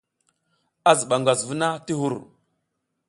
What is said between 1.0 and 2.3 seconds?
ngwas vuna ti hur.